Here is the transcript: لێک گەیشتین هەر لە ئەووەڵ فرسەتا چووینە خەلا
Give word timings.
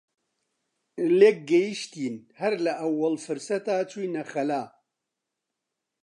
لێک 1.19 1.37
گەیشتین 1.51 2.15
هەر 2.39 2.53
لە 2.65 2.73
ئەووەڵ 2.81 3.15
فرسەتا 3.25 3.77
چووینە 3.91 4.23
خەلا 4.31 4.63